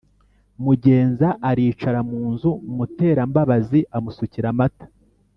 Mugenza 0.63 1.27
aricara 1.49 1.99
munzu 2.11 2.49
muterambabazi 2.75 3.79
amusukira 3.97 4.47
amata 4.53 4.85